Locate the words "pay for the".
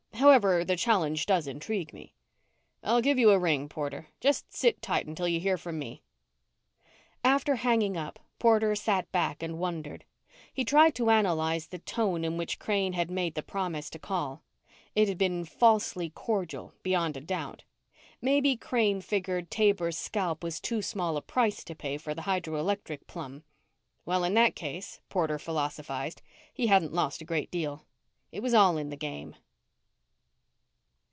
21.73-22.21